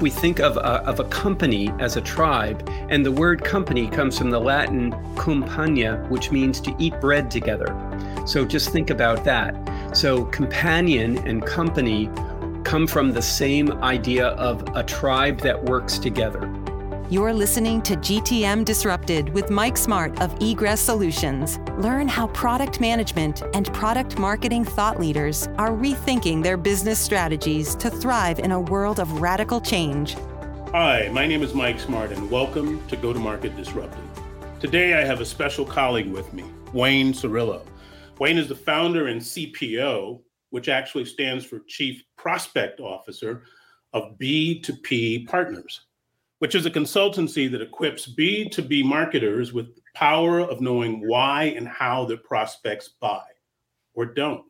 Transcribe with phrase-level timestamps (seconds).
[0.00, 4.18] We think of a, of a company as a tribe, and the word company comes
[4.18, 7.68] from the Latin compagna, which means to eat bread together.
[8.26, 9.54] So just think about that.
[9.96, 12.10] So, companion and company
[12.64, 16.61] come from the same idea of a tribe that works together.
[17.12, 21.58] You're listening to GTM Disrupted with Mike Smart of Egress Solutions.
[21.76, 27.90] Learn how product management and product marketing thought leaders are rethinking their business strategies to
[27.90, 30.14] thrive in a world of radical change.
[30.70, 34.00] Hi, my name is Mike Smart, and welcome to Go to Market Disrupted.
[34.58, 37.66] Today, I have a special colleague with me, Wayne Cerullo.
[38.20, 43.42] Wayne is the founder and CPO, which actually stands for Chief Prospect Officer
[43.92, 45.82] of B2P Partners
[46.42, 51.68] which is a consultancy that equips B2B marketers with the power of knowing why and
[51.68, 53.22] how their prospects buy
[53.94, 54.42] or don't.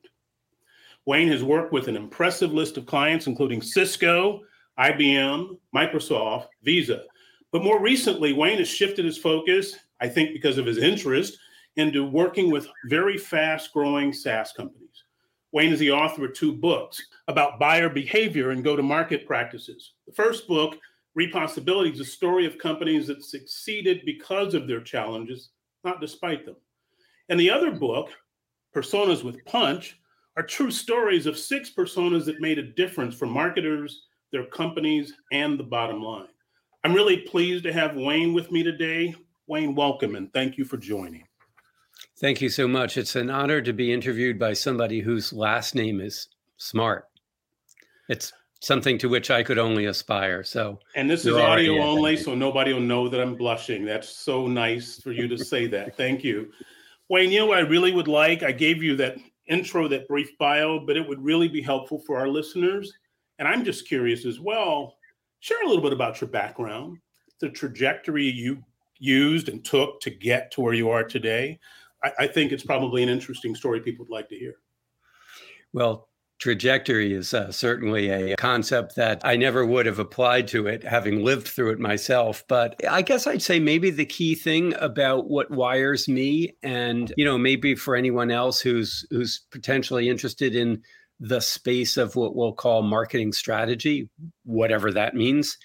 [1.05, 4.41] Wayne has worked with an impressive list of clients, including Cisco,
[4.79, 7.03] IBM, Microsoft, Visa.
[7.51, 11.37] But more recently, Wayne has shifted his focus, I think because of his interest,
[11.77, 15.05] into working with very fast growing SaaS companies.
[15.53, 19.93] Wayne is the author of two books about buyer behavior and go to market practices.
[20.07, 20.79] The first book
[21.19, 25.51] Repossibility is a story of companies that succeeded because of their challenges,
[25.85, 26.57] not despite them.
[27.29, 28.11] And the other book,
[28.75, 29.99] Personas with Punch,
[30.37, 35.59] are true stories of six personas that made a difference for marketers, their companies, and
[35.59, 36.29] the bottom line.
[36.85, 39.15] I'm really pleased to have Wayne with me today.
[39.47, 41.25] Wayne, welcome and thank you for joining.
[42.19, 42.97] Thank you so much.
[42.97, 47.05] It's an honor to be interviewed by somebody whose last name is Smart.
[48.09, 50.45] It's something to which I could only aspire.
[50.45, 53.85] So, and this is audio only, so nobody will know that I'm blushing.
[53.85, 55.97] That's so nice for you to say that.
[55.97, 56.53] Thank you.
[57.09, 59.17] Wayne, you know, I really would like, I gave you that
[59.49, 62.93] intro, that brief bio, but it would really be helpful for our listeners.
[63.41, 64.97] And I'm just curious as well,
[65.41, 66.99] share a little bit about your background,
[67.41, 68.63] the trajectory you
[69.01, 71.59] used and took to get to where you are today.
[72.05, 74.55] I, I think it's probably an interesting story people would like to hear.
[75.73, 76.09] Well,
[76.43, 81.23] trajectory is uh, certainly a concept that I never would have applied to it, having
[81.23, 82.43] lived through it myself.
[82.49, 87.25] But I guess I'd say maybe the key thing about what wires me, and you
[87.25, 90.83] know, maybe for anyone else who's who's potentially interested in
[91.21, 94.11] the space of what we'll call marketing strategy,
[94.45, 95.57] whatever that means,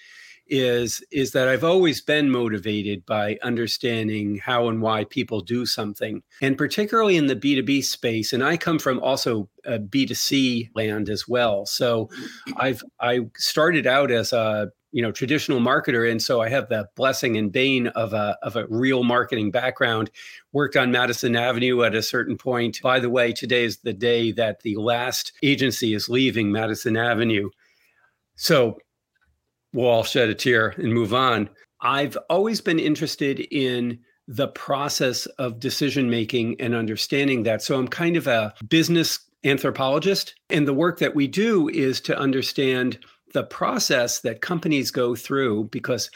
[0.48, 6.22] is is that I've always been motivated by understanding how and why people do something,
[6.40, 8.32] and particularly in the B two B space.
[8.32, 11.66] And I come from also a B two C land as well.
[11.66, 12.08] So
[12.56, 16.88] I've I started out as a you know traditional marketer and so i have the
[16.96, 20.10] blessing and bane of a of a real marketing background
[20.52, 24.32] worked on madison avenue at a certain point by the way today is the day
[24.32, 27.50] that the last agency is leaving madison avenue
[28.36, 28.78] so
[29.72, 31.50] we'll all shed a tear and move on.
[31.80, 37.62] I've always been interested in the process of decision making and understanding that.
[37.62, 40.34] So I'm kind of a business anthropologist.
[40.50, 42.98] And the work that we do is to understand
[43.32, 46.10] the process that companies go through because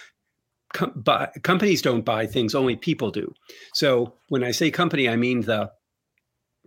[0.75, 3.33] com- buy, companies don't buy things, only people do.
[3.75, 5.71] So when I say company, I mean the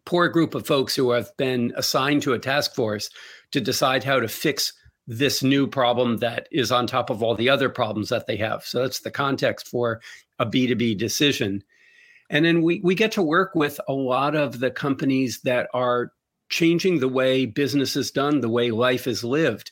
[0.05, 3.09] poor group of folks who have been assigned to a task force
[3.51, 4.73] to decide how to fix
[5.07, 8.63] this new problem that is on top of all the other problems that they have.
[8.65, 10.01] So that's the context for
[10.39, 11.63] a B2B decision.
[12.29, 16.11] And then we, we get to work with a lot of the companies that are
[16.49, 19.71] changing the way business is done, the way life is lived.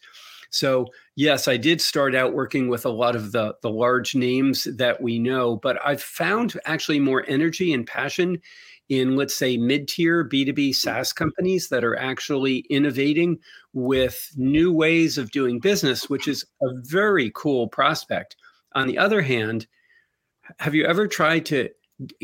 [0.51, 4.65] So, yes, I did start out working with a lot of the, the large names
[4.65, 8.39] that we know, but I've found actually more energy and passion
[8.89, 13.39] in, let's say, mid tier B2B SaaS companies that are actually innovating
[13.73, 18.35] with new ways of doing business, which is a very cool prospect.
[18.75, 19.67] On the other hand,
[20.59, 21.69] have you ever tried to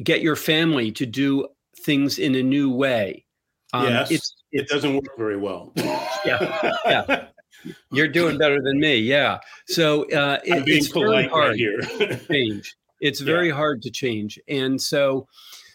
[0.03, 1.47] get your family to do
[1.83, 3.25] things in a new way?
[3.73, 5.71] Um, yes, it's, it's, it doesn't work very well.
[5.75, 7.25] yeah, yeah.
[7.91, 8.97] You're doing better than me.
[8.97, 9.39] Yeah.
[9.67, 11.79] So uh, it, it's very hard right here.
[11.79, 12.75] to change.
[13.01, 13.55] It's very yeah.
[13.55, 14.39] hard to change.
[14.47, 15.27] And so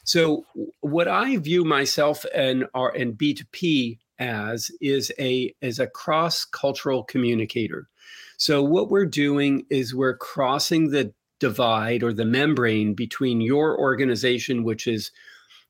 [0.04, 0.44] so
[0.80, 7.88] what I view myself and our and B2P as is a is a cross-cultural communicator.
[8.36, 14.62] So what we're doing is we're crossing the divide or the membrane between your organization,
[14.62, 15.10] which is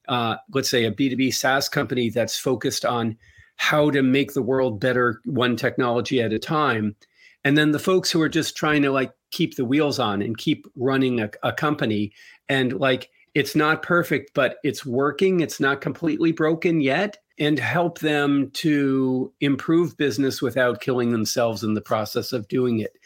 [0.08, 3.16] uh, let's say a B2B SaaS company that's focused on
[3.56, 6.96] how to make the world better one technology at a time.
[7.44, 10.37] And then the folks who are just trying to like keep the wheels on and
[10.37, 12.12] keep running a, a company
[12.48, 15.40] and like it's not perfect, but it's working.
[15.40, 17.19] It's not completely broken yet.
[17.36, 22.96] And help them to improve business without killing themselves in the process of doing it.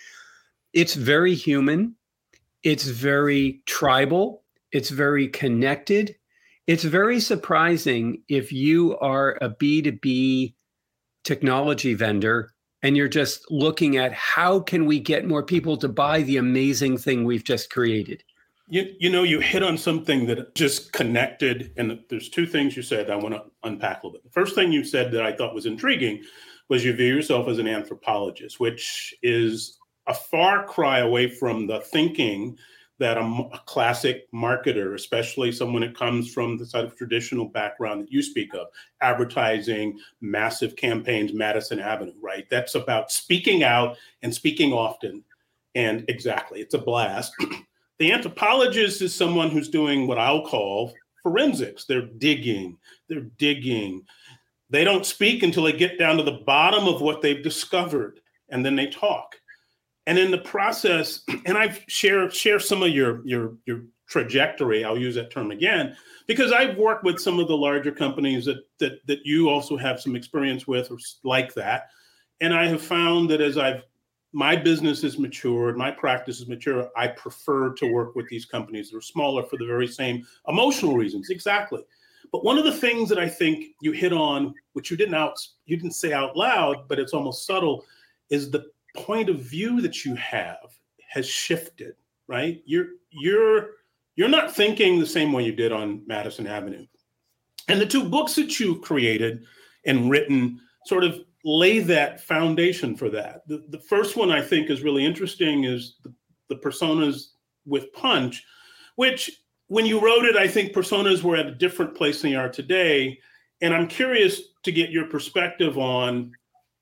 [0.74, 1.96] It's very human.
[2.62, 4.42] It's very tribal.
[4.70, 6.14] It's very connected.
[6.66, 10.52] It's very surprising if you are a B2B
[11.24, 12.52] technology vendor
[12.82, 16.98] and you're just looking at how can we get more people to buy the amazing
[16.98, 18.22] thing we've just created.
[18.70, 22.82] You, you know, you hit on something that just connected, and there's two things you
[22.82, 24.24] said I want to unpack a little bit.
[24.24, 26.22] The first thing you said that I thought was intriguing
[26.68, 31.80] was you view yourself as an anthropologist, which is a far cry away from the
[31.80, 32.58] thinking
[32.98, 33.22] that a,
[33.52, 38.22] a, classic marketer, especially someone that comes from the sort of traditional background that you
[38.22, 38.66] speak of,
[39.00, 42.46] advertising, massive campaigns, Madison Avenue, right?
[42.50, 45.22] That's about speaking out and speaking often.
[45.74, 47.32] And exactly, it's a blast.
[47.98, 51.84] the anthropologist is someone who's doing what I'll call forensics.
[51.84, 52.78] They're digging,
[53.08, 54.04] they're digging.
[54.70, 58.64] They don't speak until they get down to the bottom of what they've discovered, and
[58.64, 59.36] then they talk
[60.08, 64.98] and in the process and i've shared share some of your your your trajectory i'll
[64.98, 65.94] use that term again
[66.26, 70.00] because i've worked with some of the larger companies that that that you also have
[70.00, 71.90] some experience with or like that
[72.40, 73.82] and i have found that as i've
[74.32, 78.90] my business is matured my practice is mature i prefer to work with these companies
[78.90, 81.82] that are smaller for the very same emotional reasons exactly
[82.30, 85.34] but one of the things that i think you hit on which you didn't out
[85.64, 87.84] you didn't say out loud but it's almost subtle
[88.30, 90.78] is the point of view that you have
[91.08, 91.94] has shifted,
[92.26, 92.62] right?
[92.66, 93.70] You're you're
[94.16, 96.86] you're not thinking the same way you did on Madison Avenue.
[97.68, 99.44] And the two books that you created
[99.86, 103.46] and written sort of lay that foundation for that.
[103.46, 106.12] The, the first one I think is really interesting is the,
[106.48, 107.28] the personas
[107.66, 108.44] with punch,
[108.96, 109.30] which
[109.68, 112.48] when you wrote it, I think personas were at a different place than they are
[112.48, 113.18] today.
[113.60, 116.32] And I'm curious to get your perspective on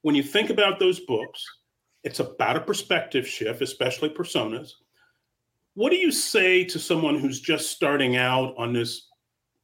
[0.02, 1.44] when you think about those books,
[2.04, 4.70] it's about a perspective shift, especially personas.
[5.74, 9.08] What do you say to someone who's just starting out on this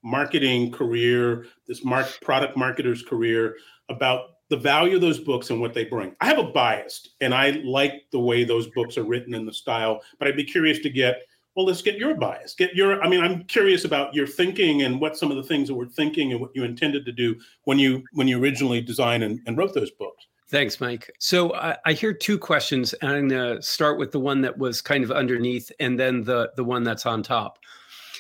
[0.03, 3.57] marketing career, this mark, product marketer's career,
[3.89, 6.15] about the value of those books and what they bring?
[6.21, 9.53] I have a bias and I like the way those books are written in the
[9.53, 11.23] style, but I'd be curious to get
[11.55, 14.99] well let's get your bias get your i mean i'm curious about your thinking and
[14.99, 17.79] what some of the things that we're thinking and what you intended to do when
[17.79, 21.11] you when you originally designed and, and wrote those books Thanks, Mike.
[21.19, 24.59] So I, I hear two questions, and I'm going to start with the one that
[24.59, 27.59] was kind of underneath, and then the the one that's on top.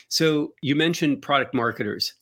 [0.09, 2.15] So you mentioned product marketers.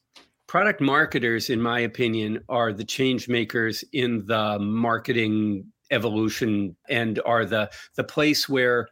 [0.51, 7.45] Product marketers, in my opinion, are the change makers in the marketing evolution, and are
[7.45, 8.89] the the place where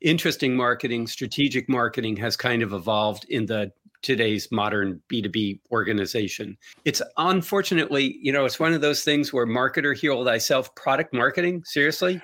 [0.00, 3.72] interesting marketing, strategic marketing has kind of evolved in the
[4.02, 6.56] today's modern B2B organization.
[6.84, 11.64] It's unfortunately, you know, it's one of those things where marketer heal thyself product marketing.
[11.64, 12.22] Seriously?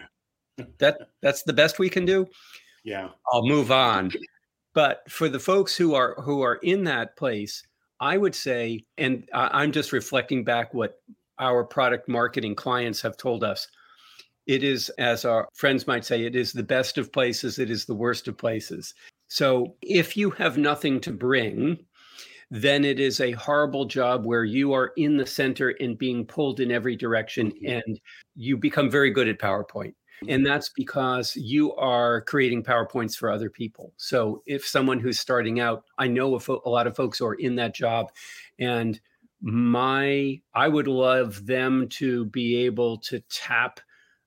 [0.79, 2.29] That that's the best we can do.
[2.85, 3.09] Yeah.
[3.33, 4.13] I'll move on.
[4.73, 7.65] But for the folks who are who are in that place,
[8.00, 11.00] I would say, and I'm just reflecting back what
[11.39, 13.67] our product marketing clients have told us.
[14.47, 17.85] It is, as our friends might say, it is the best of places, it is
[17.85, 18.95] the worst of places.
[19.29, 21.79] So if you have nothing to bring,
[22.50, 26.61] then it is a horrible job where you are in the center and being pulled
[26.61, 27.67] in every direction mm-hmm.
[27.67, 28.00] and
[28.37, 29.93] you become very good at PowerPoint.
[30.27, 33.93] And that's because you are creating PowerPoints for other people.
[33.97, 37.75] So if someone who's starting out, I know a, lot of folks are in that
[37.75, 38.11] job
[38.59, 39.01] and
[39.41, 43.81] my I would love them to be able to tap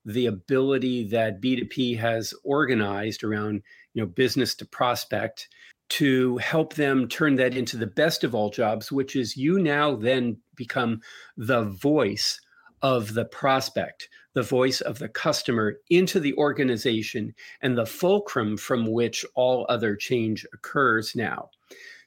[0.05, 3.61] the ability that B2P has organized around
[3.93, 5.49] you know business to prospect
[5.89, 9.95] to help them turn that into the best of all jobs which is you now
[9.95, 11.01] then become
[11.35, 12.39] the voice
[12.81, 18.91] of the prospect the voice of the customer into the organization and the fulcrum from
[18.91, 21.49] which all other change occurs now.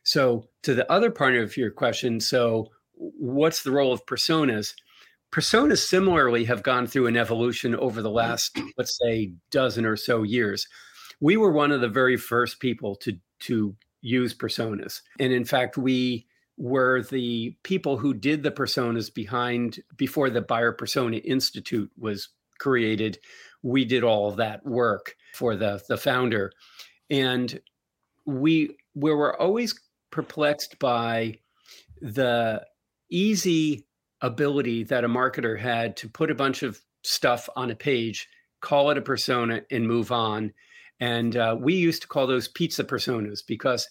[0.03, 4.75] So to the other part of your question so what's the role of personas?
[5.33, 10.23] Personas similarly have gone through an evolution over the last let's say dozen or so
[10.23, 10.67] years.
[11.21, 15.01] We were one of the very first people to to use personas.
[15.19, 20.73] And in fact we were the people who did the personas behind before the buyer
[20.73, 23.19] persona institute was created
[23.65, 26.53] we did all of that work for the the founder.
[27.11, 27.59] And
[28.27, 29.81] we we were always
[30.11, 31.39] perplexed by
[32.01, 32.65] the
[33.11, 33.87] easy
[34.21, 38.29] ability that a marketer had to put a bunch of stuff on a page
[38.61, 40.51] call it a persona and move on.
[40.99, 43.87] And uh, we used to call those pizza personas because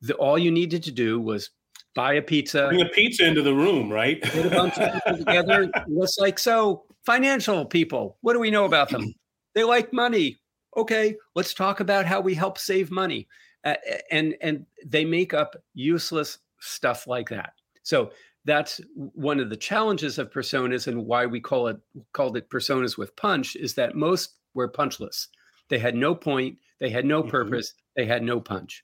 [0.00, 1.50] the, all you needed to do was
[1.94, 4.20] buy a pizza, bring a pizza into the room, right?
[4.22, 5.70] Get a bunch of people together.
[5.88, 6.84] It's like so.
[7.04, 9.12] Financial people, what do we know about them?
[9.56, 10.38] They like money.
[10.76, 13.26] Okay, let's talk about how we help save money,
[13.64, 13.74] uh,
[14.12, 17.54] and and they make up useless stuff like that.
[17.82, 18.12] So
[18.44, 21.78] that's one of the challenges of personas and why we call it
[22.12, 25.28] called it personas with punch is that most were punchless.
[25.68, 27.30] They had no point, they had no mm-hmm.
[27.30, 28.02] purpose, mm-hmm.
[28.02, 28.82] they had no punch.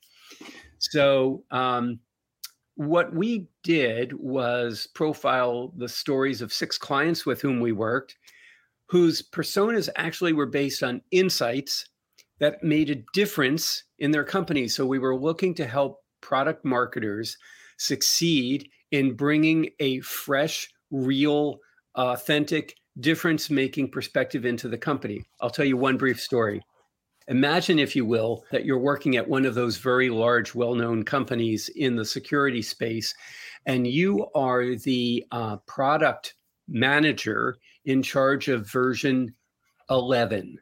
[0.79, 1.99] So um,
[2.79, 8.15] what we did was profile the stories of six clients with whom we worked,
[8.85, 11.89] whose personas actually were based on insights
[12.39, 14.69] that made a difference in their company.
[14.69, 17.35] So we were looking to help product marketers
[17.77, 21.59] succeed in bringing a fresh, real,
[21.95, 25.25] authentic, difference making perspective into the company.
[25.41, 26.61] I'll tell you one brief story.
[27.29, 31.03] Imagine, if you will, that you're working at one of those very large, well known
[31.03, 33.13] companies in the security space,
[33.65, 36.35] and you are the uh, product
[36.67, 39.33] manager in charge of version
[39.89, 40.57] 11.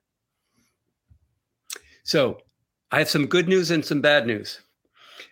[2.03, 2.37] So
[2.91, 4.61] I have some good news and some bad news.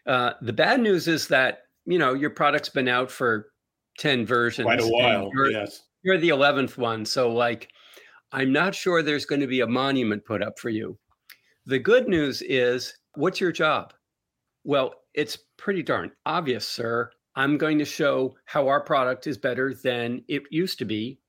[0.07, 3.51] Uh, the bad news is that you know your product's been out for
[3.99, 7.69] 10 versions quite a while you're, yes you're the 11th one so like
[8.31, 10.97] i'm not sure there's going to be a monument put up for you
[11.65, 13.93] the good news is what's your job?
[14.63, 17.11] Well it's pretty darn obvious sir.
[17.35, 21.19] I'm going to show how our product is better than it used to be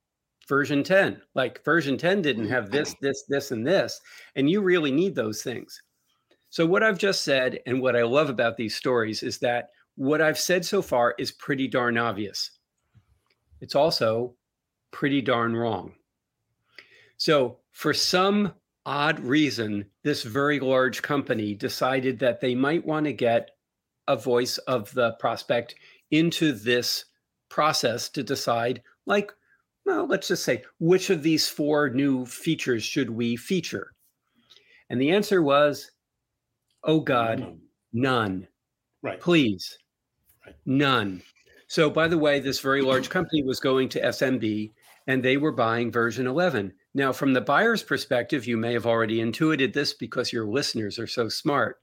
[0.49, 4.01] version 10 like version 10 didn't have this this this and this
[4.37, 5.83] and you really need those things.
[6.51, 10.21] So what i've just said and what i love about these stories is that what
[10.21, 12.51] I've said so far is pretty darn obvious.
[13.61, 14.37] It's also
[14.91, 15.95] pretty darn wrong.
[17.17, 18.53] So, for some
[18.87, 23.51] odd reason, this very large company decided that they might want to get
[24.09, 25.75] a voice of the prospect
[26.11, 27.05] into this
[27.51, 29.33] process to decide, like,
[29.85, 33.93] well, let's just say, which of these four new features should we feature?
[34.89, 35.91] And the answer was,
[36.85, 37.59] oh God,
[37.93, 38.49] none.
[39.03, 39.21] Right.
[39.21, 39.77] Please
[40.65, 41.23] None.
[41.69, 44.73] So, by the way, this very large company was going to SMB
[45.07, 46.73] and they were buying version 11.
[46.97, 51.07] Now, from the buyer's perspective, you may have already intuited this because your listeners are
[51.07, 51.77] so smart.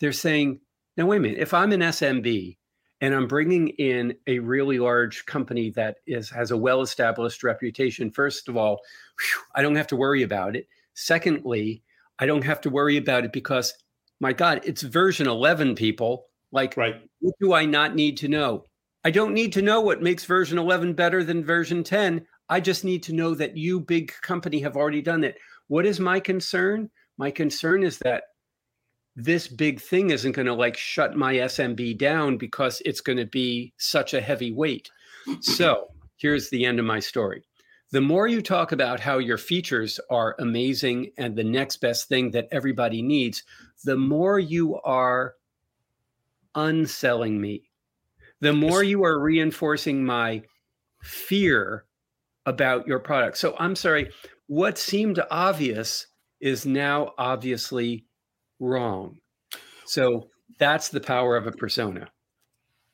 [0.00, 0.60] They're saying,
[0.96, 2.56] now, wait a minute, if I'm an SMB
[3.02, 8.10] and I'm bringing in a really large company that is has a well established reputation,
[8.10, 8.80] first of all,
[9.20, 10.66] whew, I don't have to worry about it.
[10.94, 11.82] Secondly,
[12.18, 13.74] I don't have to worry about it because,
[14.20, 16.28] my God, it's version 11, people.
[16.50, 17.02] Like, right.
[17.20, 18.64] what do I not need to know?
[19.04, 22.26] I don't need to know what makes version 11 better than version 10.
[22.48, 25.36] I just need to know that you, big company, have already done it.
[25.68, 26.90] What is my concern?
[27.18, 28.24] My concern is that
[29.16, 33.26] this big thing isn't going to like shut my SMB down because it's going to
[33.26, 34.90] be such a heavy weight.
[35.40, 35.88] So
[36.18, 37.42] here's the end of my story.
[37.92, 42.30] The more you talk about how your features are amazing and the next best thing
[42.32, 43.42] that everybody needs,
[43.84, 45.34] the more you are
[46.54, 47.70] unselling me,
[48.40, 50.42] the more you are reinforcing my
[51.00, 51.84] fear
[52.46, 53.36] about your product.
[53.36, 54.10] So I'm sorry,
[54.46, 56.06] what seemed obvious
[56.40, 58.06] is now obviously
[58.60, 59.18] wrong.
[59.84, 62.08] So that's the power of a persona.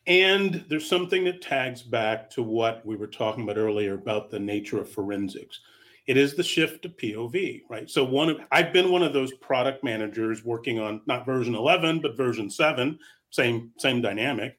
[0.06, 4.40] And there's something that tags back to what we were talking about earlier about the
[4.40, 5.60] nature of forensics.
[6.08, 7.88] It is the shift to POV, right?
[7.88, 12.00] So one of I've been one of those product managers working on not version 11
[12.00, 12.98] but version 7
[13.30, 14.58] same same dynamic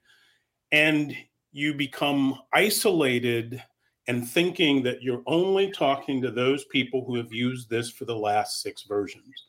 [0.72, 1.14] and
[1.52, 3.62] you become isolated
[4.08, 8.16] and thinking that you're only talking to those people who have used this for the
[8.16, 9.46] last six versions.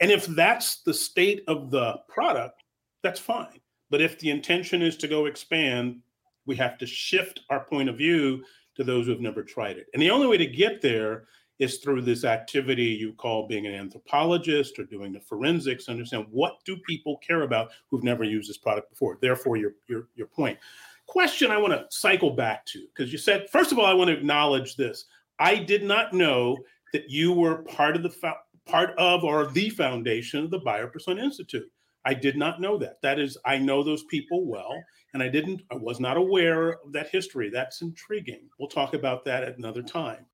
[0.00, 2.62] And if that's the state of the product
[3.02, 3.60] that's fine.
[3.88, 6.00] But if the intention is to go expand
[6.46, 8.42] we have to shift our point of view
[8.76, 9.86] to those who have never tried it.
[9.92, 11.24] And the only way to get there
[11.58, 16.58] is through this activity you call being an anthropologist or doing the forensics understand what
[16.64, 19.18] do people care about who've never used this product before.
[19.20, 20.58] Therefore your your, your point
[21.06, 24.08] question i want to cycle back to because you said first of all i want
[24.08, 25.06] to acknowledge this.
[25.38, 26.56] I did not know
[26.92, 30.86] that you were part of the fo- part of or the foundation of the buyer
[30.86, 31.70] persona institute.
[32.04, 33.00] I did not know that.
[33.02, 34.82] That is i know those people well
[35.14, 37.50] and i didn't i was not aware of that history.
[37.50, 38.48] That's intriguing.
[38.58, 40.26] We'll talk about that at another time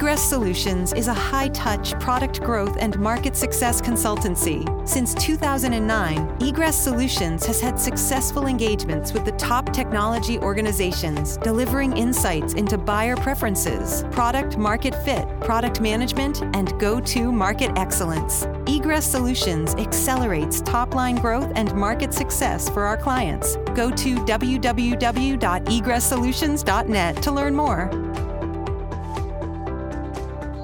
[0.00, 4.64] Egress Solutions is a high touch product growth and market success consultancy.
[4.88, 12.54] Since 2009, Egress Solutions has had successful engagements with the top technology organizations, delivering insights
[12.54, 18.46] into buyer preferences, product market fit, product management, and go to market excellence.
[18.66, 23.56] Egress Solutions accelerates top line growth and market success for our clients.
[23.74, 27.90] Go to www.egresssolutions.net to learn more.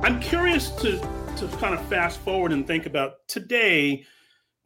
[0.06, 1.00] I'm curious to
[1.36, 4.06] to kind of fast forward and think about today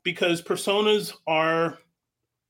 [0.03, 1.79] because personas are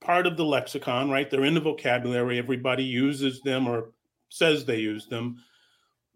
[0.01, 1.31] part of the lexicon, right?
[1.31, 2.37] They're in the vocabulary.
[2.37, 3.93] Everybody uses them or
[4.29, 5.37] says they use them.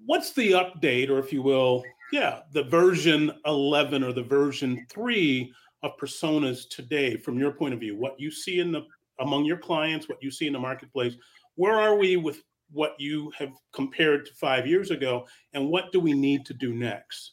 [0.04, 5.52] What's the update, or if you will, yeah, the version 11 or the version 3
[5.85, 7.97] of personas today from your point of view?
[7.97, 8.83] What you see in the
[9.21, 11.14] among your clients, what you see in the marketplace,
[11.54, 12.43] where are we with
[12.75, 16.75] what you have compared to five years ago, and what do we need to do
[16.75, 17.33] next?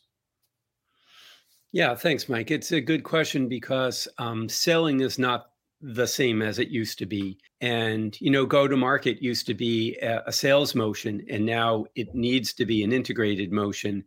[1.74, 2.52] Yeah, thanks, Mike.
[2.52, 5.48] It's a good question because um, selling is not
[5.82, 7.40] the same as it used to be.
[7.60, 11.86] And, you know, go to market used to be a, a sales motion, and now
[11.96, 14.04] it needs to be an integrated motion.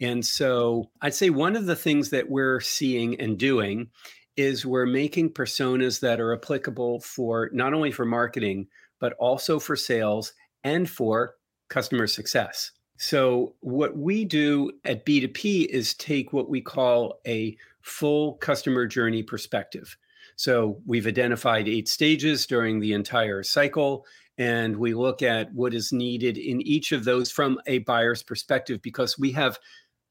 [0.00, 3.88] And so I'd say one of the things that we're seeing and doing
[4.36, 8.68] is we're making personas that are applicable for not only for marketing,
[8.98, 10.32] but also for sales
[10.64, 11.36] and for
[11.68, 12.72] customer success.
[12.98, 19.22] So, what we do at B2P is take what we call a full customer journey
[19.22, 19.96] perspective.
[20.36, 24.04] So, we've identified eight stages during the entire cycle,
[24.36, 28.82] and we look at what is needed in each of those from a buyer's perspective
[28.82, 29.58] because we have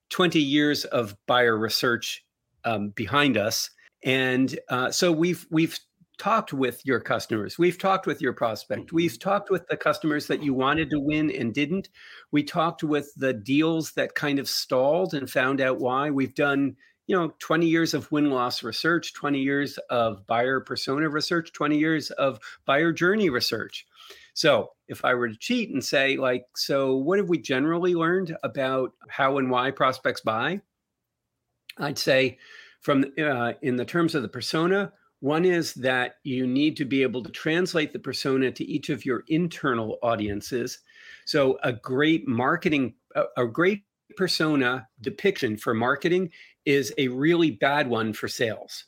[0.09, 2.25] 20 years of buyer research
[2.65, 3.69] um, behind us.
[4.03, 5.77] And uh, so we've we've
[6.19, 7.57] talked with your customers.
[7.57, 8.87] We've talked with your prospect.
[8.87, 8.95] Mm-hmm.
[8.95, 11.89] We've talked with the customers that you wanted to win and didn't.
[12.31, 16.11] We talked with the deals that kind of stalled and found out why.
[16.11, 16.75] We've done,
[17.07, 21.79] you know, 20 years of win loss research, 20 years of buyer persona research, 20
[21.79, 23.87] years of buyer journey research.
[24.33, 28.35] So, if I were to cheat and say, like, so what have we generally learned
[28.43, 30.61] about how and why prospects buy?
[31.77, 32.37] I'd say,
[32.81, 37.01] from uh, in the terms of the persona, one is that you need to be
[37.01, 40.79] able to translate the persona to each of your internal audiences.
[41.25, 42.93] So, a great marketing,
[43.35, 43.83] a, great
[44.15, 46.31] persona depiction for marketing
[46.65, 48.85] is a really bad one for sales.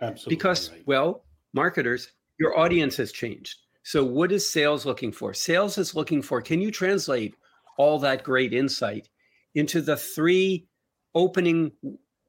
[0.00, 0.36] Absolutely.
[0.36, 0.82] Because, right.
[0.86, 3.58] well, marketers, your audience has changed.
[3.82, 5.34] So, what is sales looking for?
[5.34, 7.34] Sales is looking for can you translate
[7.76, 9.08] all that great insight
[9.54, 10.66] into the three
[11.14, 11.72] opening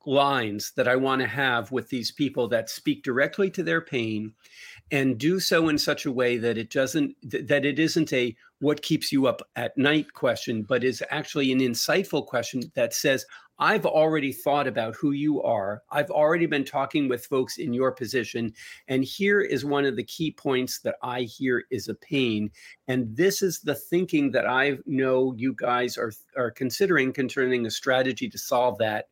[0.07, 4.33] lines that I want to have with these people that speak directly to their pain
[4.91, 8.81] and do so in such a way that it doesn't that it isn't a what
[8.81, 13.25] keeps you up at night question but is actually an insightful question that says
[13.57, 15.81] I've already thought about who you are.
[15.89, 18.53] I've already been talking with folks in your position.
[18.89, 22.51] And here is one of the key points that I hear is a pain.
[22.87, 27.71] And this is the thinking that I know you guys are, are considering concerning a
[27.71, 29.05] strategy to solve that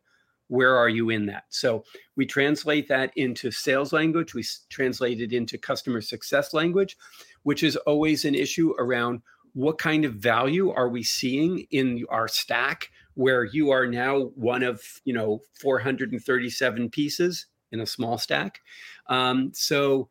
[0.48, 1.44] where are you in that?
[1.48, 1.84] So
[2.16, 4.34] we translate that into sales language.
[4.34, 6.96] We translate it into customer success language
[7.44, 12.26] which is always an issue around what kind of value are we seeing in our
[12.26, 18.60] stack where you are now one of you know 437 pieces in a small stack.
[19.06, 20.08] Um, so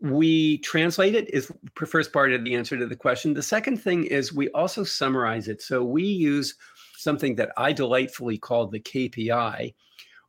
[0.00, 3.32] we translate it is the first part of the answer to the question.
[3.32, 5.62] The second thing is we also summarize it.
[5.62, 6.56] So we use
[7.04, 9.74] something that I delightfully call the KPI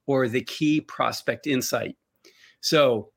[0.06, 1.96] or the key prospect insight.
[2.60, 3.10] So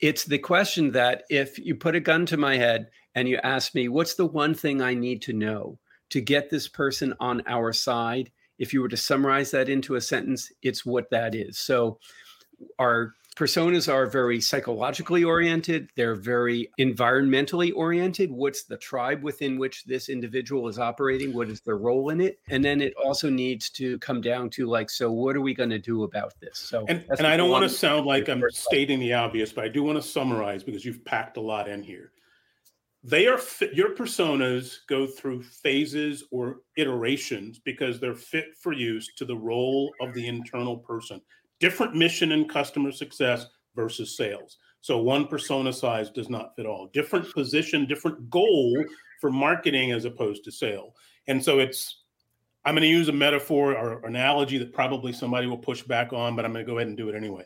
[0.00, 3.74] it's the question that if you put a gun to my head and you ask
[3.74, 5.78] me, what's the one thing I need to know
[6.10, 8.32] to get this person on our side?
[8.58, 11.58] If you were to summarize that into a sentence, it's what that is.
[11.58, 11.98] So
[12.78, 18.30] our personas are very psychologically oriented they're very environmentally oriented.
[18.30, 21.34] What's the tribe within which this individual is operating?
[21.34, 22.38] What is their role in it?
[22.48, 25.70] And then it also needs to come down to like so what are we going
[25.70, 26.58] to do about this?
[26.58, 29.68] So and, and i don't want to sound like i'm stating the obvious but i
[29.68, 32.12] do want to summarize because you've packed a lot in here.
[33.04, 39.08] They are fit, your personas go through phases or iterations because they're fit for use
[39.16, 41.20] to the role of the internal person
[41.62, 44.58] different mission and customer success versus sales.
[44.82, 46.90] So one persona size does not fit all.
[46.92, 48.84] Different position, different goal
[49.20, 50.94] for marketing as opposed to sale.
[51.28, 52.00] And so it's
[52.64, 56.36] I'm going to use a metaphor or analogy that probably somebody will push back on,
[56.36, 57.44] but I'm going to go ahead and do it anyway.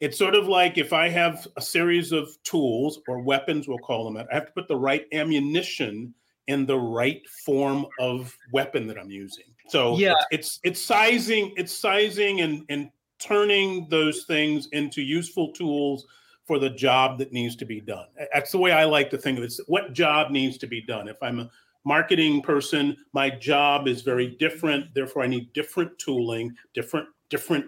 [0.00, 4.04] It's sort of like if I have a series of tools or weapons, we'll call
[4.04, 4.26] them, that.
[4.30, 6.14] I have to put the right ammunition
[6.48, 9.46] in the right form of weapon that I'm using.
[9.68, 15.52] So yeah, it's, it's it's sizing, it's sizing and and turning those things into useful
[15.52, 16.06] tools
[16.46, 18.06] for the job that needs to be done.
[18.32, 19.46] That's the way I like to think of it.
[19.46, 21.08] It's what job needs to be done.
[21.08, 21.50] If I'm a
[21.84, 24.94] marketing person, my job is very different.
[24.94, 27.66] Therefore, I need different tooling, different different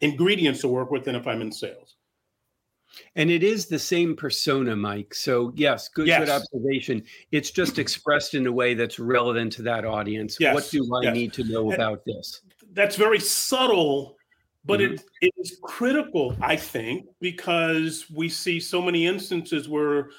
[0.00, 1.96] ingredients to work with than if I'm in sales.
[3.16, 5.14] And it is the same persona, Mike.
[5.14, 6.20] So yes, good, yes.
[6.20, 7.02] good observation.
[7.32, 10.38] It's just expressed in a way that's relevant to that audience.
[10.40, 10.54] Yes.
[10.54, 11.14] What do I yes.
[11.14, 12.40] need to know and about this?
[12.72, 14.16] That's very subtle
[14.68, 14.94] but mm-hmm.
[14.94, 20.10] it, it is critical, I think, because we see so many instances where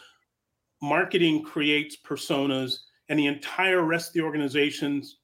[0.81, 5.17] marketing creates personas and the entire rest of the organizations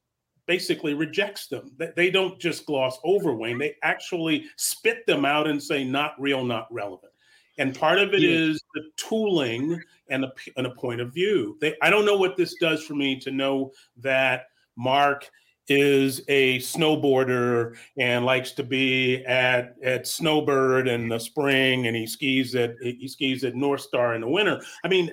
[0.46, 1.76] basically rejects them.
[1.96, 6.46] They don't just gloss over Wayne, they actually spit them out and say, not real,
[6.46, 7.12] not relevant.
[7.58, 8.30] And part of it yeah.
[8.30, 11.58] is the tooling and a, and a point of view.
[11.62, 15.28] They, I don't know what this does for me to know that Mark
[15.68, 22.06] is a snowboarder and likes to be at at Snowbird in the spring, and he
[22.06, 24.62] skis at he skis at North Star in the winter.
[24.84, 25.12] I mean,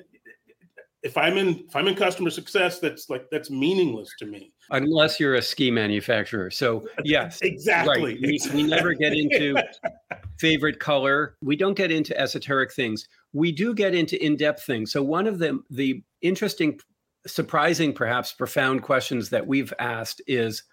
[1.03, 4.53] if I'm in if I'm in customer success, that's like that's meaningless to me.
[4.71, 6.51] Unless you're a ski manufacturer.
[6.51, 8.15] So yes, exactly.
[8.15, 8.21] Right.
[8.23, 9.57] We, we never get into
[10.39, 11.37] favorite color.
[11.43, 13.09] We don't get into esoteric things.
[13.33, 14.93] We do get into in-depth things.
[14.93, 16.79] So one of the the interesting
[17.27, 20.65] surprising, perhaps profound questions that we've asked is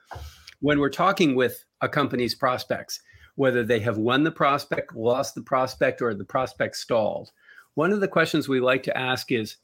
[0.60, 3.00] when we're talking with a company's prospects,
[3.36, 7.32] whether they have won the prospect, lost the prospect, or the prospect stalled.
[7.76, 9.58] One of the questions we like to ask is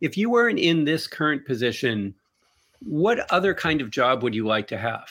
[0.00, 2.14] if you weren't in this current position,
[2.80, 5.08] what other kind of job would you like to have?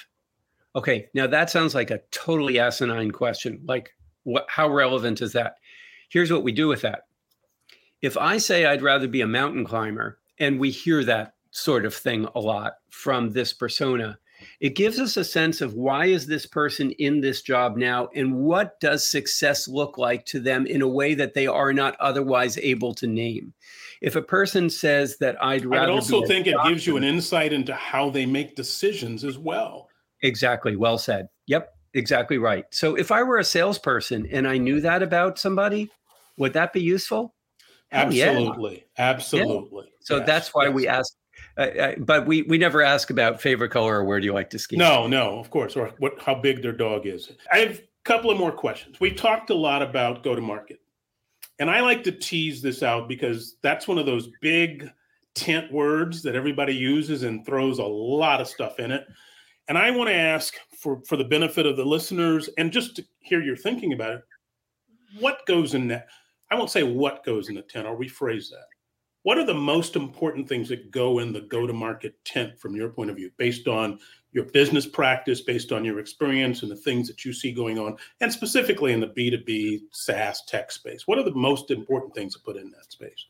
[0.76, 3.62] Okay, now that sounds like a totally asinine question.
[3.66, 3.92] Like,
[4.24, 5.56] what, how relevant is that?
[6.10, 7.04] Here's what we do with that.
[8.02, 11.94] If I say I'd rather be a mountain climber, and we hear that sort of
[11.94, 14.18] thing a lot from this persona.
[14.60, 18.36] It gives us a sense of why is this person in this job now and
[18.36, 22.58] what does success look like to them in a way that they are not otherwise
[22.58, 23.54] able to name?
[24.02, 27.04] If a person says that i'd rather i also think doctor, it gives you an
[27.04, 29.88] insight into how they make decisions as well.
[30.22, 30.76] Exactly.
[30.76, 31.30] Well said.
[31.48, 31.72] Yep.
[31.94, 32.66] Exactly right.
[32.72, 35.90] So if i were a salesperson and i knew that about somebody
[36.38, 37.34] would that be useful?
[37.92, 39.10] Absolutely, yeah.
[39.10, 39.86] absolutely.
[39.86, 39.95] Yeah.
[40.06, 40.28] So yes.
[40.28, 40.74] that's why yes.
[40.74, 41.14] we ask.
[41.58, 44.50] Uh, uh, but we we never ask about favorite color or where do you like
[44.52, 44.78] to ski.
[44.78, 47.32] No, no, of course, or what how big their dog is.
[47.52, 49.00] I have a couple of more questions.
[49.00, 50.80] We talked a lot about go to market,
[51.60, 54.90] and I like to tease this out because that's one of those big
[55.34, 59.06] tent words that everybody uses and throws a lot of stuff in it.
[59.68, 63.06] And I want to ask for for the benefit of the listeners and just to
[63.22, 64.24] hear your thinking about it.
[65.20, 66.08] What goes in that?
[66.52, 68.68] I won't say what goes in the tent, I'll rephrase that.
[69.26, 72.76] What are the most important things that go in the go to market tent from
[72.76, 73.98] your point of view, based on
[74.34, 77.98] your business practice, based on your experience and the things that you see going on,
[78.22, 81.08] and specifically in the B2B SaaS tech space?
[81.08, 83.26] What are the most important things to put in that space?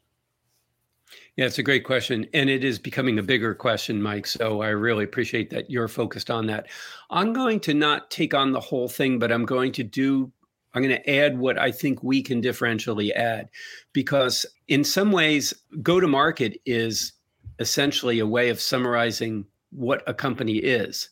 [1.38, 2.28] Yeah, it's a great question.
[2.34, 4.28] And it is becoming a bigger question, Mike.
[4.28, 6.68] So I really appreciate that you're focused on that.
[7.10, 10.30] I'm going to not take on the whole thing, but I'm going to do
[10.76, 13.50] I'm going to add what I think we can differentially add
[13.94, 17.14] because, in some ways, go to market is
[17.60, 21.10] essentially a way of summarizing what a company is.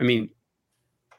[0.00, 0.30] I mean,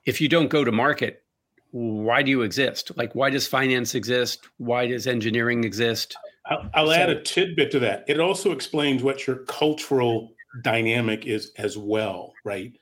[0.05, 1.23] if you don't go to market,
[1.71, 2.91] why do you exist?
[2.97, 4.47] Like, why does finance exist?
[4.57, 6.15] Why does engineering exist?
[6.45, 8.03] I'll, I'll so, add a tidbit to that.
[8.07, 10.33] It also explains what your cultural
[10.63, 12.73] dynamic is as well, right?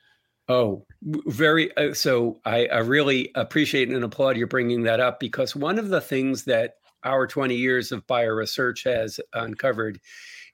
[0.48, 1.76] Oh, very.
[1.76, 5.90] Uh, so I, I really appreciate and applaud you bringing that up because one of
[5.90, 10.00] the things that our 20 years of buyer research has uncovered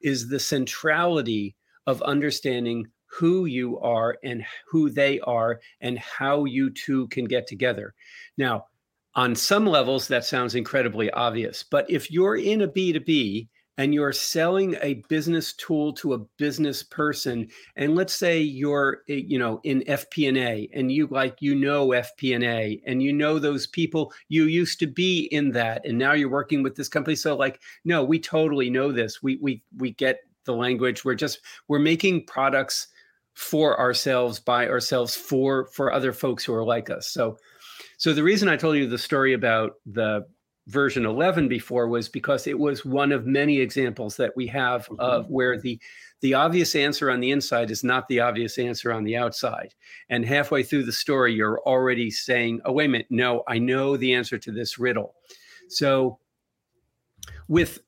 [0.02, 1.56] is the centrality
[1.88, 7.48] of understanding who you are and who they are and how you two can get
[7.48, 7.94] together.
[8.38, 8.66] Now,
[9.16, 13.50] on some levels, that sounds incredibly obvious, but if you're in a B2B
[13.82, 19.22] and you're selling a business tool to a business person and let's say you're eh,
[19.26, 24.14] you know in fp&a and you like you know fp&a and you know those people
[24.30, 27.16] you used to be in that and now you're working with this company.
[27.16, 29.24] So like no we totally know this.
[29.24, 31.04] We we we get the language.
[31.04, 32.88] We're just we're making products
[33.34, 37.08] for ourselves by ourselves for for other folks who are like us.
[37.08, 37.38] So
[37.98, 40.24] so the reason i told you the story about the
[40.68, 45.00] version 11 before was because it was one of many examples that we have mm-hmm.
[45.00, 45.80] of where the
[46.22, 49.74] the obvious answer on the inside is not the obvious answer on the outside
[50.10, 53.98] and halfway through the story you're already saying oh wait a minute no i know
[53.98, 55.16] the answer to this riddle
[55.68, 56.20] so
[57.48, 57.80] with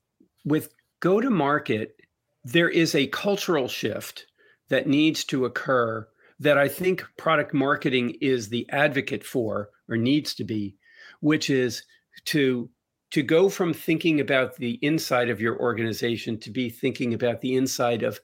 [0.44, 1.96] with go to market
[2.44, 4.26] there is a cultural shift
[4.68, 6.06] that needs to occur
[6.40, 10.76] that I think product marketing is the advocate for or needs to be,
[11.20, 11.84] which is
[12.26, 12.68] to
[13.10, 17.54] to go from thinking about the inside of your organization to be thinking about the
[17.54, 18.18] inside of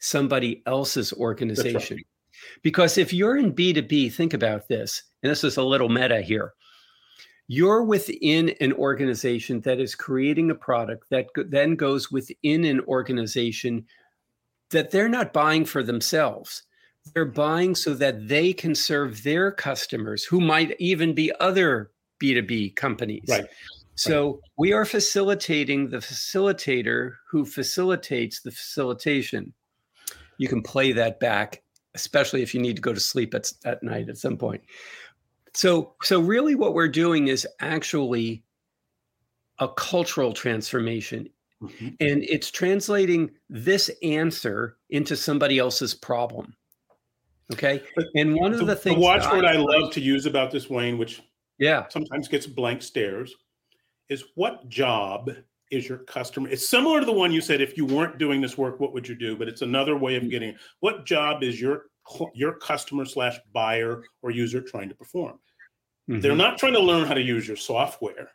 [0.00, 1.98] somebody else's organization.
[1.98, 2.06] Right.
[2.62, 6.54] Because if you're in B2B, think about this, and this is a little meta here.
[7.46, 13.86] You're within an organization that is creating a product that then goes within an organization
[14.70, 16.64] that they're not buying for themselves.
[17.14, 22.76] They're buying so that they can serve their customers who might even be other B2B
[22.76, 23.24] companies.
[23.28, 23.46] Right.
[23.94, 29.52] So we are facilitating the facilitator who facilitates the facilitation.
[30.38, 31.62] You can play that back,
[31.94, 34.62] especially if you need to go to sleep at, at night at some point.
[35.54, 38.42] So, so really what we're doing is actually
[39.58, 41.28] a cultural transformation.
[41.62, 41.88] Mm-hmm.
[42.00, 46.56] And it's translating this answer into somebody else's problem.
[47.52, 47.82] Okay.
[48.14, 50.96] And one of the things the watchword I, I love to use about this, Wayne,
[50.96, 51.20] which
[51.62, 53.34] yeah sometimes gets blank stares,
[54.08, 55.30] is what job
[55.70, 56.48] is your customer?
[56.50, 59.08] It's similar to the one you said, if you weren't doing this work, what would
[59.08, 59.36] you do?
[59.36, 60.30] But it's another way of mm.
[60.30, 61.86] getting what job is your
[62.34, 65.38] your customer slash buyer or user trying to perform?
[66.10, 66.20] Mm-hmm.
[66.20, 68.28] They're not trying to learn how to use your software.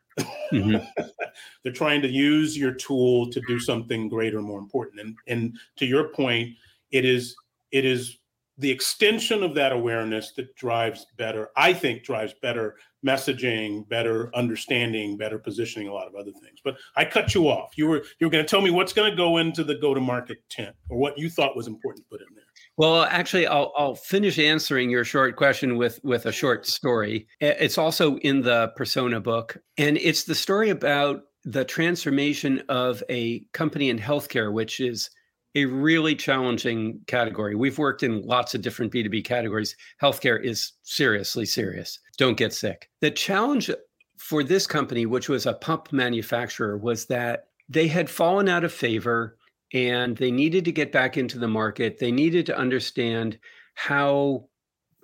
[0.51, 1.03] Mm-hmm.
[1.63, 5.01] They're trying to use your tool to do something greater, more important.
[5.01, 6.55] And and to your point,
[6.91, 7.35] it is
[7.71, 8.17] it is
[8.57, 15.17] the extension of that awareness that drives better, I think drives better messaging, better understanding,
[15.17, 16.59] better positioning, a lot of other things.
[16.63, 17.77] But I cut you off.
[17.77, 19.93] You were you were going to tell me what's going to go into the go
[19.93, 22.43] to market tent or what you thought was important to put in there.
[22.77, 27.27] Well, actually, I'll I'll finish answering your short question with with a short story.
[27.39, 33.39] It's also in the persona book, and it's the story about the transformation of a
[33.53, 35.09] company in healthcare, which is
[35.57, 37.55] a really challenging category.
[37.55, 39.75] We've worked in lots of different B2B categories.
[39.99, 41.97] Healthcare is seriously serious.
[42.19, 42.91] Don't get sick.
[43.01, 43.71] The challenge
[44.19, 48.71] for this company, which was a pump manufacturer, was that they had fallen out of
[48.71, 49.35] favor
[49.73, 51.97] and they needed to get back into the market.
[51.97, 53.39] They needed to understand
[53.73, 54.47] how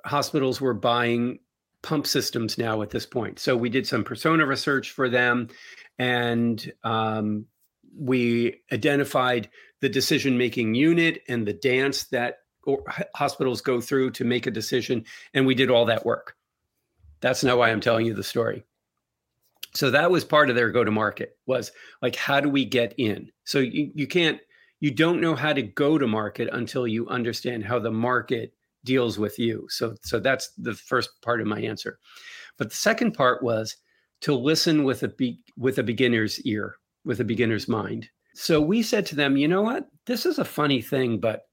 [0.05, 1.39] hospitals were buying
[1.81, 3.39] pump systems now at this point.
[3.39, 5.49] So we did some persona research for them
[5.97, 7.47] and um,
[7.97, 9.49] we identified
[9.81, 12.37] the decision making unit and the dance that
[13.15, 15.05] hospitals go through to make a decision.
[15.33, 16.35] And we did all that work.
[17.21, 18.63] That's not why I'm telling you the story.
[19.73, 22.93] So that was part of their go to market was like, how do we get
[22.97, 23.31] in?
[23.43, 24.39] So you, you can't,
[24.79, 28.53] you don't know how to go to market until you understand how the market
[28.83, 29.65] deals with you.
[29.69, 31.99] So, so that's the first part of my answer.
[32.57, 33.77] But the second part was
[34.21, 36.75] to listen with a be, with a beginner's ear
[37.05, 38.09] with a beginner's mind.
[38.35, 39.87] So we said to them, you know what?
[40.05, 41.43] This is a funny thing, but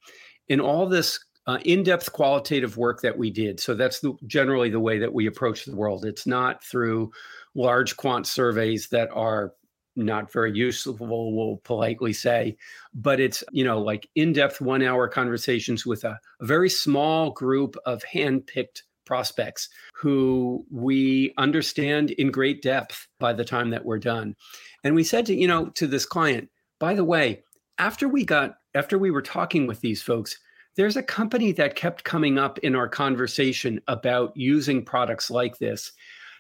[0.49, 4.81] in all this uh, in-depth qualitative work that we did, so that's the, generally the
[4.81, 6.05] way that we approach the world.
[6.05, 7.11] It's not through
[7.55, 9.53] large quant surveys that are
[9.97, 12.57] not very useful, we'll politely say,
[12.95, 18.03] but it's you know like in-depth one-hour conversations with a, a very small group of
[18.05, 24.37] hand-picked prospects who we understand in great depth by the time that we're done.
[24.85, 27.43] And we said to, you know, to this client, by the way,
[27.79, 30.39] after we got after we were talking with these folks,
[30.77, 35.93] there's a company that kept coming up in our conversation about using products like this.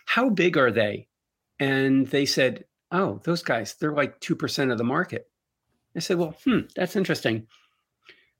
[0.06, 1.08] How big are they?
[1.58, 5.28] And they said, "Oh, those guys, they're like 2% of the market."
[5.96, 7.46] I said, "Well, hmm, that's interesting."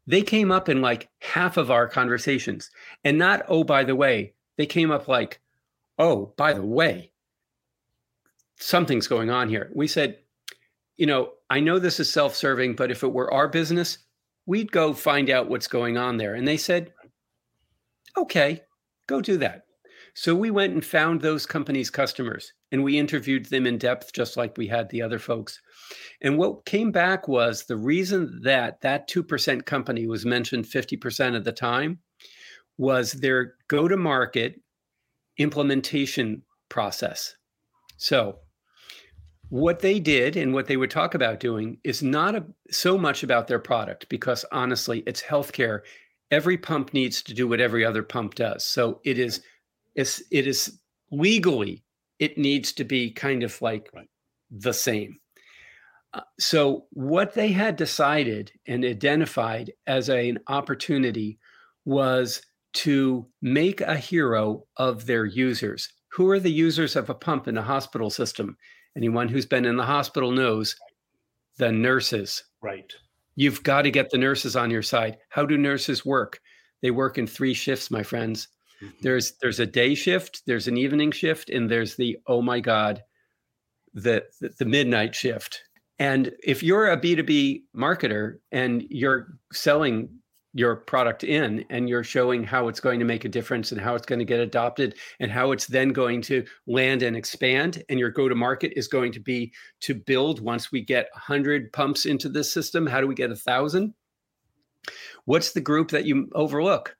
[0.07, 2.71] They came up in like half of our conversations.
[3.05, 5.41] And not, oh, by the way, they came up like,
[5.99, 7.13] oh, by the way,
[8.61, 9.71] something's going on here.
[9.75, 10.19] We said,
[10.97, 13.99] you know, I know this is self serving, but if it were our business,
[14.47, 16.35] we'd go find out what's going on there.
[16.35, 16.93] And they said,
[18.17, 18.63] okay,
[19.07, 19.63] go do that.
[20.15, 24.37] So we went and found those companies' customers and we interviewed them in depth, just
[24.37, 25.61] like we had the other folks.
[26.21, 31.45] And what came back was the reason that that 2% company was mentioned 50% of
[31.45, 32.01] the time
[32.77, 34.61] was their go to market
[35.39, 37.35] implementation process.
[37.97, 38.39] So,
[39.51, 43.23] what they did and what they would talk about doing is not a, so much
[43.23, 45.81] about their product because honestly, it's healthcare.
[46.31, 48.65] Every pump needs to do what every other pump does.
[48.65, 49.43] So it is,
[49.97, 51.85] it's, it is legally,
[52.21, 54.09] it needs to be kind of like right.
[54.51, 55.19] the same.
[56.13, 61.39] Uh, so, what they had decided and identified as a, an opportunity
[61.85, 65.89] was to make a hero of their users.
[66.13, 68.57] Who are the users of a pump in a hospital system?
[68.97, 70.77] Anyone who's been in the hospital knows
[71.59, 72.45] the nurses.
[72.61, 72.93] Right.
[73.37, 75.19] You've got to get the nurses on your side.
[75.29, 76.41] How do nurses work?
[76.83, 78.49] they work in three shifts, my friends.
[78.83, 78.97] Mm-hmm.
[79.03, 83.03] There's there's a day shift, there's an evening shift, and there's the oh my god,
[83.93, 85.63] the, the, the midnight shift.
[85.99, 90.09] And if you're a B2B marketer and you're selling
[90.53, 93.95] your product in and you're showing how it's going to make a difference and how
[93.95, 98.01] it's going to get adopted and how it's then going to land and expand and
[98.01, 102.05] your go to market is going to be to build once we get 100 pumps
[102.05, 103.95] into this system how do we get a thousand?
[105.25, 106.97] What's the group that you overlook?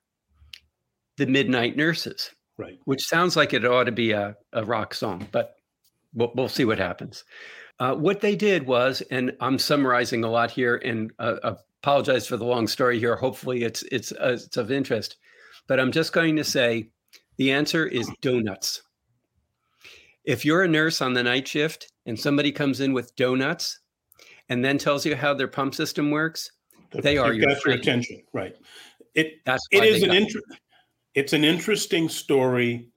[1.17, 2.79] The midnight nurses right.
[2.85, 5.55] which sounds like it ought to be a, a rock song but
[6.13, 7.25] we'll, we'll see what happens.
[7.79, 12.37] Uh, what they did was and i'm summarizing a lot here and uh, apologize for
[12.37, 13.15] the long story here.
[13.15, 15.17] Hopefully, it's it's uh, it's of interest,
[15.67, 16.89] but I'm just going to say
[17.37, 18.83] the answer is donuts.
[20.23, 23.79] If you're a nurse on the night shift and somebody comes in with donuts
[24.49, 26.51] and then tells you how their pump system works,
[26.93, 28.55] they are your, your attention, right?
[29.15, 30.41] It That's it is an inter-
[31.15, 32.89] it's an interesting story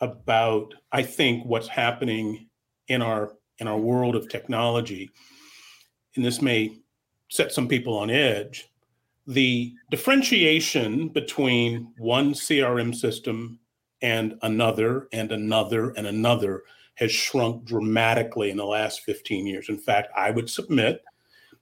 [0.00, 2.48] about I think what's happening
[2.86, 5.10] in our in our world of technology,
[6.14, 6.78] and this may
[7.28, 8.70] set some people on edge.
[9.26, 13.58] The differentiation between one CRM system
[14.00, 16.62] and another and another and another
[16.94, 19.68] has shrunk dramatically in the last 15 years.
[19.68, 21.02] In fact, I would submit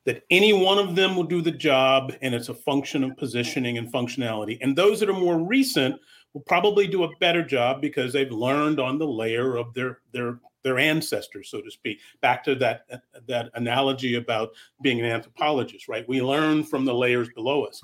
[0.04, 3.76] that any one of them will do the job and it's a function of positioning
[3.76, 4.58] and functionality.
[4.62, 6.00] And those that are more recent
[6.32, 10.38] will probably do a better job because they've learned on the layer of their their
[10.66, 12.00] their ancestors, so to speak.
[12.20, 12.86] Back to that
[13.28, 14.50] that analogy about
[14.82, 16.06] being an anthropologist, right?
[16.08, 17.80] We learn from the layers below us,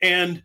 [0.00, 0.40] and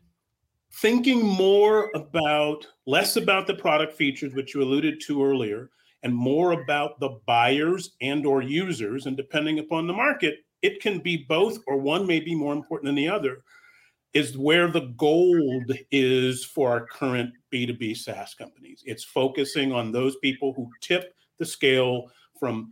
[0.74, 5.70] thinking more about less about the product features, which you alluded to earlier,
[6.02, 9.06] and more about the buyers and or users.
[9.06, 12.88] And depending upon the market, it can be both, or one may be more important
[12.88, 13.44] than the other
[14.14, 18.82] is where the gold is for our current B2B SaaS companies.
[18.84, 22.72] It's focusing on those people who tip the scale from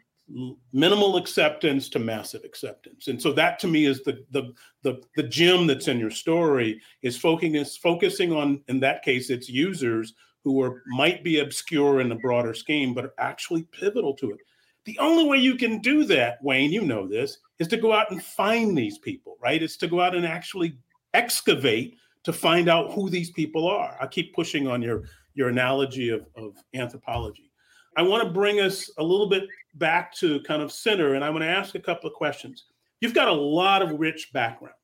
[0.74, 3.08] minimal acceptance to massive acceptance.
[3.08, 6.82] And so that to me is the the the, the gem that's in your story
[7.04, 12.02] is focusing is focusing on in that case it's users who are might be obscure
[12.02, 14.40] in the broader scheme but are actually pivotal to it.
[14.86, 18.12] The only way you can do that wayne you know this is to go out
[18.12, 19.62] and find these people right?
[19.62, 20.78] It's to go out and actually
[21.14, 23.96] excavate to find out who these people are.
[24.02, 25.04] I keep pushing on your
[25.36, 27.52] your analogy of, of anthropology
[27.96, 29.44] I want to bring us a little bit
[29.76, 32.66] back to kind of center, and I'm going to ask a couple of questions.
[33.02, 34.76] You've got a lot of rich background.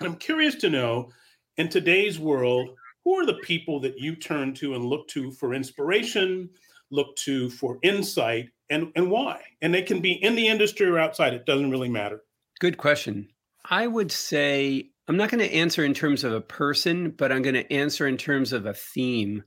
[0.00, 1.10] And I'm curious to know
[1.56, 2.70] in today's world,
[3.04, 6.48] who are the people that you turn to and look to for inspiration,
[6.90, 9.42] look to for insight, and, and why?
[9.60, 12.22] And they can be in the industry or outside, it doesn't really matter.
[12.60, 13.28] Good question.
[13.68, 17.42] I would say I'm not going to answer in terms of a person, but I'm
[17.42, 19.42] going to answer in terms of a theme.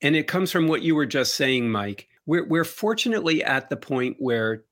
[0.00, 3.76] And it comes from what you were just saying, Mike we're we're fortunately at the
[3.76, 4.64] point where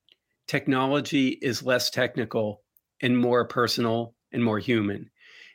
[0.46, 2.62] technology is less technical
[3.02, 5.10] and more personal and more human.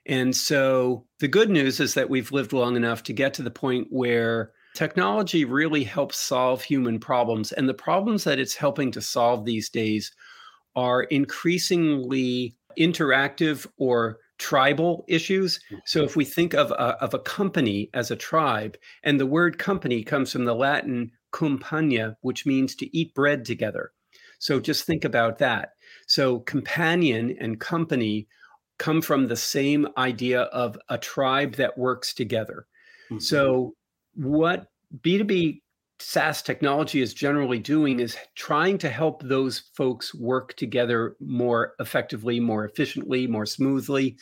[0.08, 3.52] And so the good news is that we've lived long enough to get to the
[3.52, 7.52] point where technology really helps solve human problems.
[7.52, 10.12] And the problems that it's helping to solve these days
[10.76, 15.60] are increasingly interactive or tribal issues.
[15.86, 19.60] So if we think of a, of a company as a tribe, and the word
[19.60, 23.92] company comes from the Latin compania, which means to eat bread together.
[24.40, 25.74] So just think about that.
[26.08, 28.28] So companion and company
[28.80, 32.66] come from the same idea of a tribe that works together.
[33.06, 33.20] Mm-hmm.
[33.20, 33.76] So
[34.16, 34.68] what
[35.02, 35.62] B2B
[36.00, 42.40] SaaS technology is generally doing is trying to help those folks work together more effectively,
[42.40, 44.18] more efficiently, more smoothly.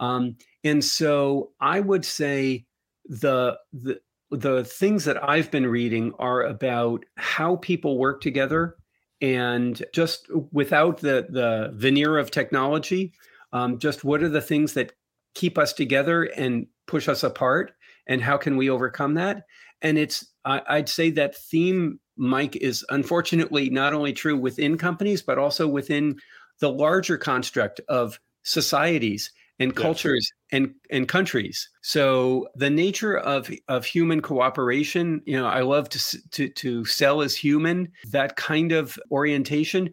[0.00, 2.66] Um, and so I would say
[3.06, 4.00] the, the
[4.32, 8.76] the things that I've been reading are about how people work together
[9.20, 13.12] and just without the the veneer of technology,
[13.52, 14.92] um, just what are the things that
[15.34, 17.72] keep us together and push us apart,
[18.06, 19.44] and how can we overcome that?
[19.80, 25.22] And it's I, I'd say that theme, Mike, is unfortunately not only true within companies
[25.22, 26.16] but also within
[26.58, 31.68] the larger construct of societies and cultures and and countries.
[31.82, 37.20] So the nature of of human cooperation, you know, I love to to to Sell
[37.20, 37.92] Is Human.
[38.10, 39.90] That kind of orientation.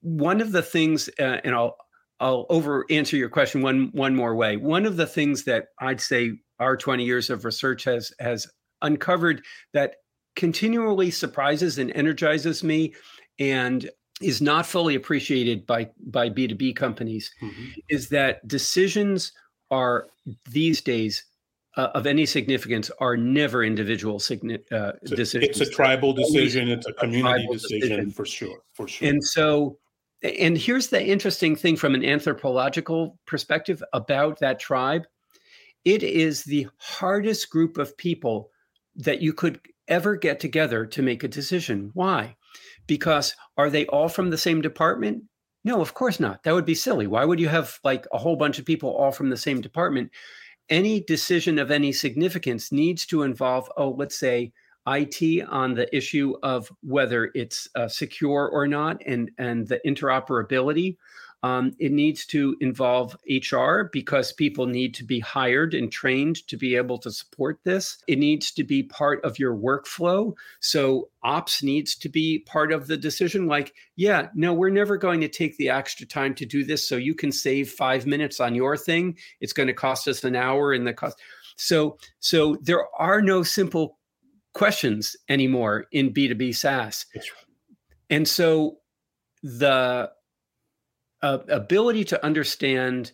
[0.00, 1.76] One of the things, uh, and I'll
[2.20, 4.56] I'll over answer your question one one more way.
[4.56, 8.46] One of the things that I'd say our 20 years of research has has
[8.82, 9.96] uncovered that
[10.36, 12.94] continually surprises and energizes me
[13.38, 13.90] and
[14.22, 17.64] is not fully appreciated by by B2B companies mm-hmm.
[17.88, 19.32] is that decisions
[19.70, 20.06] are
[20.50, 21.24] these days
[21.76, 25.60] uh, of any significance are never individual signi- uh, it's a, decisions.
[25.60, 26.68] It's a tribal decision.
[26.68, 28.58] It's a community a decision, decision, for sure.
[28.74, 29.08] For sure.
[29.08, 29.78] And so,
[30.22, 35.04] and here's the interesting thing from an anthropological perspective about that tribe
[35.84, 38.50] it is the hardest group of people
[38.94, 41.90] that you could ever get together to make a decision.
[41.94, 42.36] Why?
[42.86, 45.24] Because are they all from the same department?
[45.64, 46.42] No, of course not.
[46.42, 47.06] That would be silly.
[47.06, 50.10] Why would you have like a whole bunch of people all from the same department?
[50.68, 54.52] Any decision of any significance needs to involve, oh, let's say
[54.86, 60.96] IT on the issue of whether it's uh, secure or not and, and the interoperability
[61.44, 66.56] um, it needs to involve HR because people need to be hired and trained to
[66.56, 67.98] be able to support this.
[68.06, 70.34] It needs to be part of your workflow.
[70.60, 75.20] So, ops needs to be part of the decision like, yeah, no, we're never going
[75.22, 76.88] to take the extra time to do this.
[76.88, 79.18] So, you can save five minutes on your thing.
[79.40, 81.18] It's going to cost us an hour in the cost.
[81.56, 83.98] So, so there are no simple
[84.54, 87.04] questions anymore in B2B SaaS.
[88.10, 88.76] And so,
[89.42, 90.12] the
[91.22, 93.12] uh, ability to understand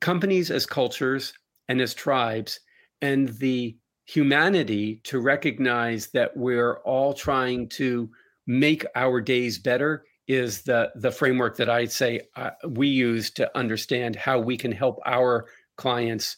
[0.00, 1.32] companies as cultures
[1.68, 2.60] and as tribes
[3.02, 8.10] and the humanity to recognize that we're all trying to
[8.46, 13.56] make our days better is the the framework that I'd say uh, we use to
[13.56, 15.46] understand how we can help our
[15.76, 16.36] clients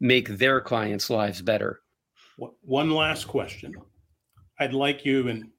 [0.00, 1.80] make their clients' lives better.
[2.62, 3.74] One last question.
[4.58, 5.51] I'd like you, and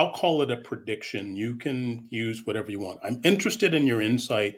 [0.00, 1.36] I'll call it a prediction.
[1.36, 3.00] You can use whatever you want.
[3.04, 4.56] I'm interested in your insight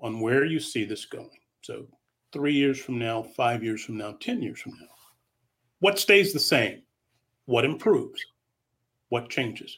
[0.00, 1.40] on where you see this going.
[1.62, 1.88] So,
[2.32, 4.94] three years from now, five years from now, 10 years from now.
[5.80, 6.82] What stays the same?
[7.46, 8.24] What improves?
[9.08, 9.76] What changes?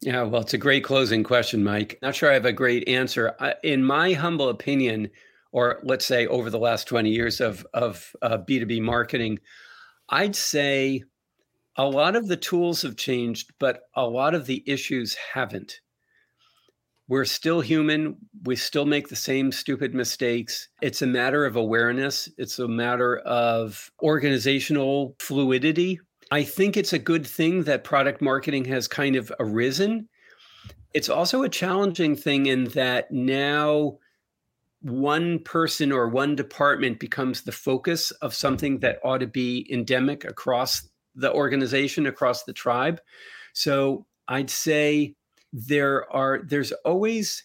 [0.00, 1.98] Yeah, well, it's a great closing question, Mike.
[2.02, 3.34] Not sure I have a great answer.
[3.64, 5.10] In my humble opinion,
[5.50, 9.40] or let's say over the last 20 years of, of uh, B2B marketing,
[10.08, 11.02] I'd say
[11.76, 15.80] a lot of the tools have changed, but a lot of the issues haven't.
[17.08, 18.16] We're still human.
[18.44, 20.68] We still make the same stupid mistakes.
[20.80, 26.00] It's a matter of awareness, it's a matter of organizational fluidity.
[26.30, 30.08] I think it's a good thing that product marketing has kind of arisen.
[30.94, 33.98] It's also a challenging thing in that now
[34.80, 40.24] one person or one department becomes the focus of something that ought to be endemic
[40.24, 43.00] across the organization across the tribe.
[43.52, 45.14] So I'd say
[45.52, 47.44] there are there's always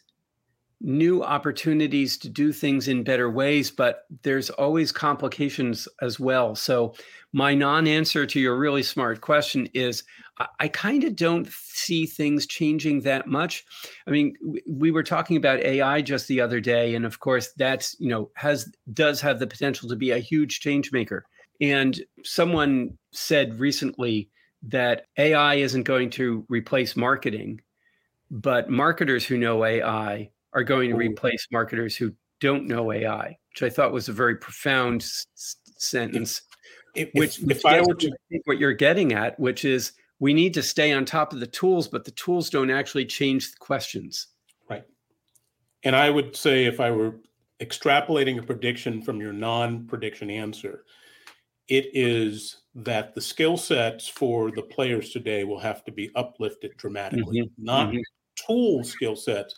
[0.81, 6.55] new opportunities to do things in better ways, but there's always complications as well.
[6.55, 6.95] So,
[7.31, 10.03] my non answer to your really smart question is
[10.39, 13.65] I, I kind of don't see things changing that much.
[14.07, 17.51] I mean, we, we were talking about AI just the other day, and of course,
[17.57, 21.25] that's, you know, has does have the potential to be a huge change maker.
[21.61, 24.29] And someone said recently
[24.63, 27.61] that AI isn't going to replace marketing,
[28.31, 33.63] but marketers who know AI are going to replace marketers who don't know AI, which
[33.63, 35.25] I thought was a very profound s-
[35.77, 36.41] sentence.
[36.95, 40.33] If, which, if, if I were to think what you're getting at, which is we
[40.33, 43.57] need to stay on top of the tools, but the tools don't actually change the
[43.59, 44.27] questions.
[44.69, 44.83] Right.
[45.83, 47.15] And I would say if I were
[47.61, 50.83] extrapolating a prediction from your non-prediction answer,
[51.69, 56.75] it is that the skill sets for the players today will have to be uplifted
[56.77, 57.63] dramatically, mm-hmm.
[57.63, 57.99] not mm-hmm.
[58.47, 59.55] tool skill sets.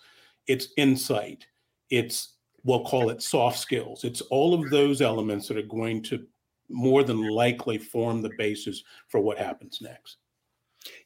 [0.47, 1.45] It's insight.
[1.89, 4.03] It's we'll call it soft skills.
[4.03, 6.25] It's all of those elements that are going to
[6.69, 10.17] more than likely form the basis for what happens next.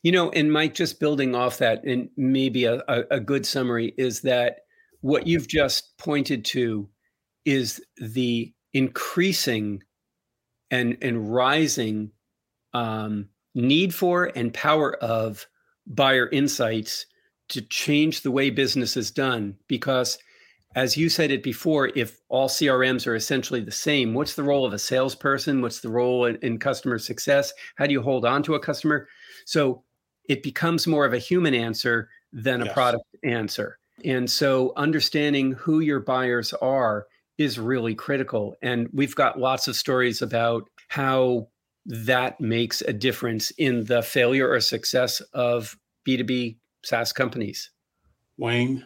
[0.04, 3.94] You know, and Mike, just building off that, and maybe a, a, a good summary
[3.98, 4.62] is that
[5.02, 6.90] what you've just pointed to
[7.44, 9.84] is the increasing
[10.72, 12.12] and and rising
[12.74, 15.48] um, need for and power of
[15.88, 17.06] buyer insights
[17.50, 19.56] to change the way business is done.
[19.68, 20.18] Because
[20.76, 24.66] as you said it before if all crms are essentially the same what's the role
[24.66, 25.62] of a salesperson?
[25.62, 27.54] What's the role in, in customer success?
[27.76, 29.08] How do you hold on to a customer?
[29.46, 29.84] So
[30.28, 32.74] it becomes more of a human answer than a yes.
[32.74, 33.78] product answer.
[34.04, 37.08] And so understanding who your buyers are
[37.38, 38.56] is really critical.
[38.62, 41.48] And we've got lots of stories about how
[41.86, 45.78] that makes a difference in the failure or success of
[46.08, 47.72] B2B SaaS companies.
[48.38, 48.86] Wayne,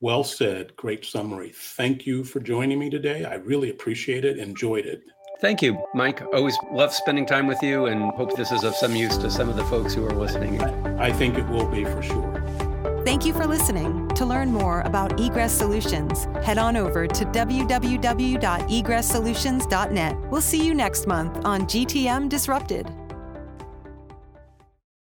[0.00, 0.74] well said.
[0.76, 1.52] Great summary.
[1.54, 3.24] Thank you for joining me today.
[3.24, 5.02] I really appreciate it, enjoyed it.
[5.40, 6.22] Thank you, Mike.
[6.34, 9.48] Always love spending time with you and hope this is of some use to some
[9.48, 10.60] of the folks who are listening.
[11.00, 13.02] I think it will be for sure.
[13.06, 13.99] Thank you for listening.
[14.20, 20.16] To learn more about egress solutions, head on over to www.egresssolutions.net.
[20.30, 22.99] We'll see you next month on GTM Disrupted.